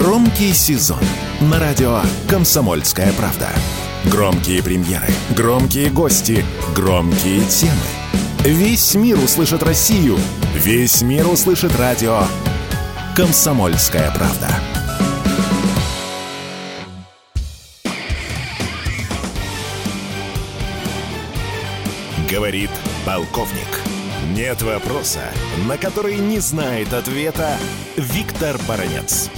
Громкий 0.00 0.52
сезон 0.52 0.98
на 1.40 1.60
радио 1.60 2.00
«Комсомольская 2.28 3.12
правда». 3.12 3.50
Громкие 4.06 4.60
премьеры, 4.60 5.06
громкие 5.36 5.88
гости, 5.88 6.44
громкие 6.74 7.44
темы. 7.44 7.72
Весь 8.40 8.96
мир 8.96 9.16
услышит 9.20 9.62
Россию. 9.62 10.18
Весь 10.52 11.00
мир 11.02 11.28
услышит 11.28 11.76
радио 11.78 12.22
«Комсомольская 13.14 14.10
правда». 14.10 14.48
Говорит 22.28 22.70
полковник. 23.06 23.80
Нет 24.32 24.60
вопроса, 24.62 25.22
на 25.68 25.76
который 25.78 26.16
не 26.16 26.40
знает 26.40 26.92
ответа 26.92 27.56
Виктор 27.96 28.58
Баранец. 28.66 29.30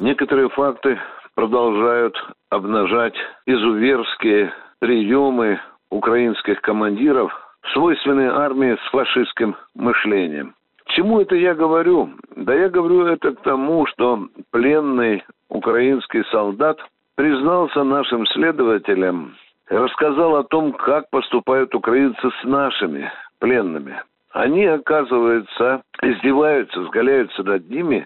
Некоторые 0.00 0.48
факты 0.50 0.98
продолжают 1.34 2.16
обнажать 2.50 3.14
изуверские 3.46 4.52
приемы 4.80 5.60
украинских 5.90 6.60
командиров, 6.62 7.32
свойственные 7.72 8.30
армии 8.30 8.76
с 8.76 8.90
фашистским 8.90 9.56
мышлением. 9.74 10.54
Чему 10.88 11.20
это 11.20 11.34
я 11.36 11.54
говорю? 11.54 12.10
Да 12.36 12.54
я 12.54 12.68
говорю 12.68 13.06
это 13.06 13.32
к 13.32 13.40
тому, 13.42 13.86
что 13.86 14.28
пленный 14.50 15.24
украинский 15.48 16.24
солдат 16.30 16.78
признался 17.14 17.84
нашим 17.84 18.26
следователям, 18.26 19.34
рассказал 19.68 20.36
о 20.36 20.44
том, 20.44 20.72
как 20.72 21.08
поступают 21.10 21.74
украинцы 21.74 22.30
с 22.40 22.44
нашими 22.44 23.10
пленными. 23.38 24.02
Они, 24.34 24.64
оказывается, 24.64 25.82
издеваются, 26.02 26.82
сгаляются 26.86 27.44
над 27.44 27.70
ними 27.70 28.04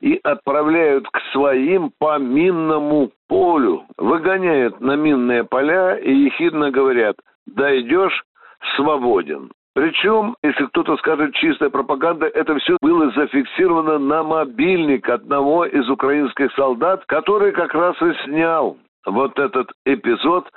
и 0.00 0.18
отправляют 0.24 1.08
к 1.08 1.20
своим 1.32 1.92
по 2.00 2.18
минному 2.18 3.12
полю, 3.28 3.84
выгоняют 3.96 4.80
на 4.80 4.96
минные 4.96 5.44
поля 5.44 5.96
и 5.96 6.12
ехидно 6.12 6.72
говорят 6.72 7.14
«дойдешь– 7.46 8.24
свободен». 8.76 9.52
Причем, 9.76 10.34
если 10.42 10.66
кто-то 10.66 10.96
скажет 10.96 11.32
чистая 11.36 11.70
пропаганда, 11.70 12.26
это 12.26 12.58
все 12.58 12.76
было 12.82 13.12
зафиксировано 13.12 14.00
на 14.00 14.24
мобильник 14.24 15.08
одного 15.08 15.64
из 15.64 15.88
украинских 15.88 16.52
солдат, 16.54 17.04
который 17.06 17.52
как 17.52 17.72
раз 17.74 17.94
и 18.02 18.12
снял 18.24 18.76
вот 19.06 19.38
этот 19.38 19.70
эпизод, 19.86 20.48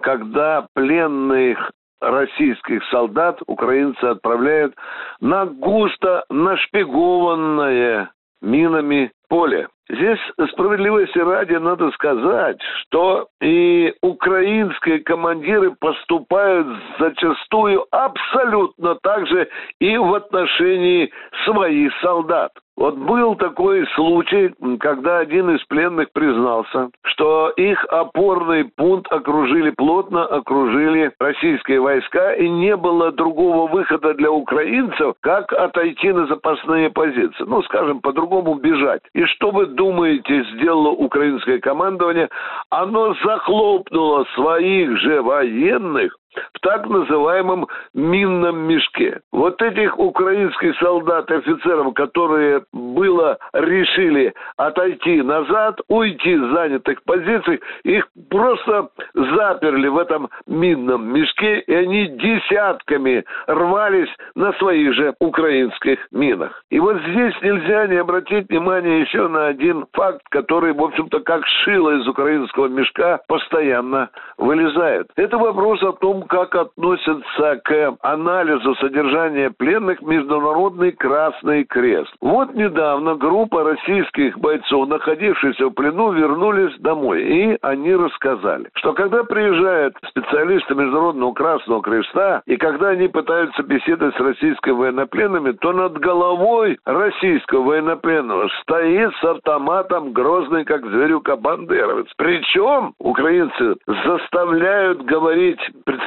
когда 0.00 0.66
пленных 0.74 1.70
российских 2.00 2.84
солдат 2.90 3.40
украинцы 3.46 4.04
отправляют 4.04 4.74
на 5.20 5.46
густо 5.46 6.24
нашпигованное 6.30 8.10
минами 8.40 9.12
поле. 9.28 9.68
Здесь 9.92 10.20
справедливости 10.52 11.18
ради 11.18 11.54
надо 11.54 11.90
сказать, 11.90 12.60
что 12.82 13.26
и 13.40 13.92
украинские 14.02 15.00
командиры 15.00 15.72
поступают 15.80 16.68
зачастую 17.00 17.84
абсолютно 17.90 18.94
так 19.02 19.26
же 19.26 19.48
и 19.80 19.96
в 19.96 20.14
отношении 20.14 21.10
своих 21.44 21.92
солдат. 22.02 22.52
Вот 22.80 22.96
был 22.96 23.34
такой 23.34 23.86
случай, 23.88 24.54
когда 24.78 25.18
один 25.18 25.54
из 25.54 25.62
пленных 25.66 26.10
признался, 26.14 26.88
что 27.02 27.50
их 27.50 27.84
опорный 27.90 28.64
пункт 28.74 29.12
окружили 29.12 29.68
плотно, 29.68 30.24
окружили 30.24 31.12
российские 31.20 31.82
войска, 31.82 32.32
и 32.32 32.48
не 32.48 32.74
было 32.76 33.12
другого 33.12 33.70
выхода 33.70 34.14
для 34.14 34.30
украинцев, 34.30 35.12
как 35.20 35.52
отойти 35.52 36.10
на 36.10 36.26
запасные 36.26 36.88
позиции. 36.88 37.44
Ну, 37.46 37.62
скажем, 37.64 38.00
по-другому 38.00 38.54
бежать. 38.54 39.02
И 39.12 39.26
что 39.26 39.50
вы 39.50 39.66
думаете, 39.80 40.44
сделало 40.52 40.90
украинское 40.90 41.58
командование? 41.58 42.28
Оно 42.68 43.14
захлопнуло 43.24 44.26
своих 44.34 44.98
же 44.98 45.22
военных 45.22 46.19
в 46.54 46.60
так 46.60 46.88
называемом 46.88 47.66
минном 47.94 48.58
мешке. 48.60 49.20
Вот 49.32 49.60
этих 49.62 49.98
украинских 49.98 50.76
солдат 50.78 51.30
и 51.30 51.34
офицеров, 51.34 51.94
которые 51.94 52.62
было 52.72 53.38
решили 53.52 54.34
отойти 54.56 55.22
назад, 55.22 55.80
уйти 55.88 56.36
с 56.36 56.52
занятых 56.52 57.02
позиций, 57.04 57.60
их 57.84 58.06
просто 58.28 58.88
заперли 59.14 59.88
в 59.88 59.98
этом 59.98 60.28
минном 60.46 61.12
мешке, 61.12 61.60
и 61.60 61.74
они 61.74 62.08
десятками 62.08 63.24
рвались 63.46 64.10
на 64.34 64.52
своих 64.54 64.94
же 64.94 65.14
украинских 65.20 65.98
минах. 66.12 66.62
И 66.70 66.78
вот 66.78 66.96
здесь 67.08 67.34
нельзя 67.42 67.86
не 67.86 67.96
обратить 67.96 68.48
внимание 68.48 69.00
еще 69.00 69.28
на 69.28 69.46
один 69.46 69.86
факт, 69.92 70.22
который, 70.30 70.72
в 70.72 70.82
общем-то, 70.82 71.20
как 71.20 71.46
шило 71.64 71.98
из 71.98 72.06
украинского 72.06 72.68
мешка, 72.68 73.20
постоянно 73.28 74.10
вылезает. 74.38 75.08
Это 75.16 75.38
вопрос 75.38 75.82
о 75.82 75.92
том, 75.92 76.19
как 76.22 76.54
относятся 76.54 77.60
к 77.64 77.96
анализу 78.02 78.74
содержания 78.76 79.50
пленных 79.50 80.02
Международный 80.02 80.92
Красный 80.92 81.64
Крест. 81.64 82.12
Вот 82.20 82.54
недавно 82.54 83.14
группа 83.16 83.64
российских 83.64 84.38
бойцов, 84.38 84.88
находившихся 84.88 85.66
в 85.66 85.70
плену, 85.70 86.12
вернулись 86.12 86.76
домой. 86.78 87.22
И 87.22 87.58
они 87.62 87.94
рассказали, 87.94 88.68
что 88.74 88.92
когда 88.92 89.24
приезжают 89.24 89.96
специалисты 90.08 90.74
Международного 90.74 91.32
Красного 91.32 91.82
Креста, 91.82 92.42
и 92.46 92.56
когда 92.56 92.88
они 92.90 93.08
пытаются 93.08 93.62
беседовать 93.62 94.16
с 94.16 94.20
российскими 94.20 94.72
военнопленными, 94.72 95.52
то 95.52 95.72
над 95.72 95.98
головой 95.98 96.78
российского 96.84 97.62
военнопленного 97.62 98.48
стоит 98.62 99.12
с 99.20 99.24
автоматом 99.24 100.12
грозный, 100.12 100.64
как 100.64 100.84
зверюка 100.86 101.36
бандеровец. 101.36 102.06
Причем 102.16 102.94
украинцы 102.98 103.76
заставляют 103.86 105.02
говорить 105.02 105.60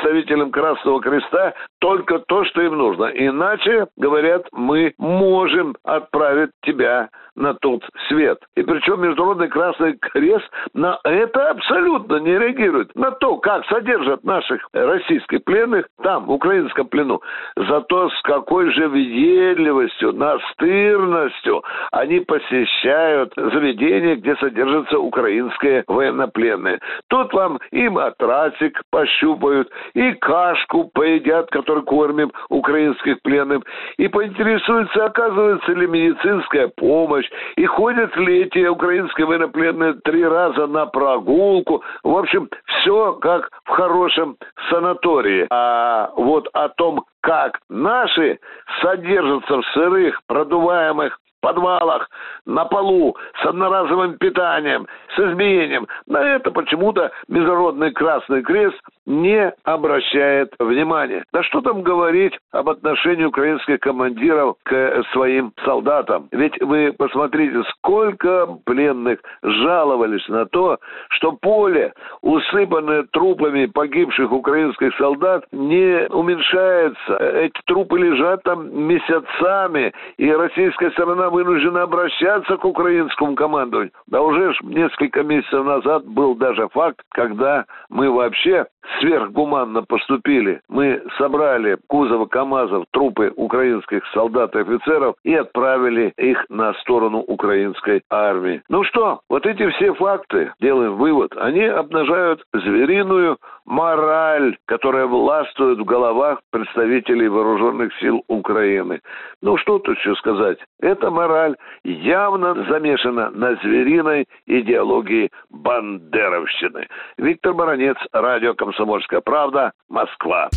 представителям 0.04 0.52
Красного 0.52 1.02
Креста 1.02 1.54
только 1.80 2.20
то, 2.20 2.44
что 2.46 2.62
им 2.62 2.78
нужно. 2.78 3.06
Иначе, 3.06 3.88
говорят, 3.98 4.46
мы 4.52 4.94
можем 4.98 5.76
отправить 5.84 6.52
тебя 6.64 7.10
на 7.36 7.54
тот 7.56 7.84
свет. 8.08 8.40
И 8.56 8.64
причем 8.64 9.02
Международный 9.02 9.48
Красный 9.48 9.94
Крест 9.94 10.48
на 10.74 11.00
это 11.04 11.50
абсолютно 11.50 12.18
не 12.18 12.38
реагирует. 12.38 12.94
На 12.96 13.12
то, 13.12 13.38
как 13.38 13.66
содержат 13.66 14.24
наших 14.24 14.68
российских 14.74 15.44
пленных 15.44 15.88
там, 16.02 16.26
в 16.26 16.32
украинском 16.32 16.88
плену. 16.88 17.22
Зато 17.56 18.10
с 18.10 18.22
какой 18.24 18.72
же 18.72 18.88
въедливостью, 18.88 20.14
настырностью 20.14 21.64
они 21.92 22.20
посещают 22.20 23.34
заведения, 23.36 24.16
где 24.16 24.36
содержатся 24.36 25.00
украинские 25.00 25.84
военнопленные. 25.88 26.80
Тут 27.10 27.34
вам 27.34 27.60
и 27.72 27.90
матрасик 27.90 28.82
пощупают, 28.92 29.70
и 29.94 30.14
кашку 30.14 30.90
поедят, 30.94 31.50
которую 31.50 31.86
кормим 31.86 32.32
украинских 32.50 33.22
пленных, 33.22 33.64
и 33.98 34.08
поинтересуются, 34.08 35.06
оказывается 35.06 35.72
ли 35.72 35.88
медицинская 35.88 36.70
помощь, 36.70 37.30
и 37.56 37.66
ходят 37.66 38.16
ли 38.18 38.44
эти 38.44 38.66
украинские 38.66 39.28
военнопленные 39.28 39.94
три 40.04 40.26
раза 40.26 40.68
на 40.68 40.86
прогулку. 40.86 41.84
В 42.04 42.18
общем, 42.18 42.50
все 42.66 43.14
как 43.14 43.50
в 43.66 43.70
хорошем 43.70 44.38
санатории. 44.70 45.48
А 45.50 46.12
вот 46.16 46.48
о 46.54 46.70
том, 46.70 47.06
как 47.22 47.60
наши 47.70 48.40
содержатся 48.82 49.58
в 49.58 49.66
сырых, 49.74 50.20
продуваемых 50.28 51.18
подвалах, 51.44 52.10
на 52.46 52.66
полу, 52.66 53.16
с 53.42 53.46
одноразовым 53.46 54.18
питанием, 54.18 54.88
с 55.16 55.20
избиением. 55.20 55.88
На 56.08 56.36
это 56.36 56.52
почему-то 56.52 57.12
Международный 57.28 57.92
Красный 57.92 58.42
Крест 58.42 58.80
не 59.06 59.54
обращает 59.64 60.54
внимания. 60.60 61.24
Да 61.34 61.44
что 61.44 61.62
там 61.62 61.82
говорить 61.82 62.38
об 62.52 62.70
отношении 62.70 63.26
украинских 63.26 63.80
командиров 63.80 64.56
к 64.64 65.04
своим 65.12 65.54
солдатам? 65.66 66.28
Ведь 66.32 66.60
вы 66.62 66.94
посмотрите, 66.98 67.64
сколько 67.72 68.48
пленных 68.66 69.20
жаловались 69.44 70.28
на 70.30 70.46
то, 70.46 70.78
что 71.10 71.34
поле, 71.34 71.94
усыпанное 72.22 73.04
трупами 73.12 73.66
погибших 73.66 74.32
украинских 74.32 74.96
солдат, 74.98 75.46
не 75.52 76.08
уменьшается. 76.10 77.18
Эти 77.18 77.60
трупы 77.66 78.00
лежат 78.00 78.44
там 78.44 78.74
месяцами, 78.88 79.94
и 80.18 80.32
российская 80.32 80.92
сторона 80.92 81.30
вынуждена 81.30 81.84
обращаться 81.84 82.58
к 82.58 82.66
украинскому 82.66 83.36
командованию. 83.36 83.92
Да 84.08 84.22
уже 84.22 84.54
ж 84.54 84.60
несколько 85.04 85.24
месяцев 85.24 85.66
назад 85.66 86.06
был 86.06 86.36
даже 86.36 86.68
факт, 86.70 87.02
когда 87.10 87.66
мы 87.90 88.10
вообще 88.10 88.66
сверхгуманно 89.00 89.84
поступили. 89.84 90.62
Мы 90.70 91.02
собрали 91.18 91.78
кузовы 91.88 92.28
КАМАЗов 92.28 92.86
трупы 92.92 93.32
украинских 93.36 94.06
солдат 94.14 94.56
и 94.56 94.60
офицеров 94.60 95.16
и 95.24 95.34
отправили 95.36 96.14
их 96.18 96.46
на 96.50 96.74
сторону 96.76 97.20
украинской 97.20 98.02
армии. 98.10 98.62
Ну 98.70 98.84
что, 98.84 99.22
вот 99.30 99.46
эти 99.46 99.70
все 99.72 99.94
факты, 99.94 100.54
делаем 100.60 100.96
вывод, 100.96 101.32
они 101.38 101.64
обнажают 101.64 102.44
звериную 102.54 103.38
мораль, 103.66 104.58
которая 104.66 105.06
властвует 105.06 105.80
в 105.80 105.86
головах 105.86 106.40
представителей 106.52 107.28
вооруженных 107.28 107.94
сил 108.00 108.24
Украины. 108.28 109.00
Ну 109.42 109.58
что 109.58 109.80
тут 109.80 109.98
еще 109.98 110.16
сказать? 110.16 110.58
Эта 110.82 111.10
мораль 111.10 111.56
явно 111.84 112.56
замешана 112.70 113.30
на 113.32 113.56
звериной 113.56 114.26
идеологии 114.48 115.30
бандеровщины. 115.50 116.88
Виктор 117.18 117.54
Баранец, 117.54 117.98
радио 118.12 118.54
«Комсомольская 118.74 119.22
правда», 119.22 119.72
Москва. 119.88 120.50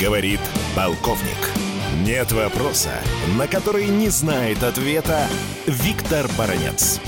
Говорит 0.00 0.40
полковник. 0.76 1.50
Нет 2.04 2.30
вопроса, 2.30 2.92
на 3.36 3.48
который 3.48 3.88
не 3.88 4.08
знает 4.10 4.62
ответа 4.62 5.26
Виктор 5.66 6.26
Баранец. 6.38 7.00